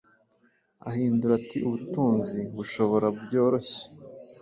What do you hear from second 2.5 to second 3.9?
bushobora byoroshye